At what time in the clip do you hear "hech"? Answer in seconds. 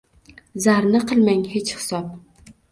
1.53-1.77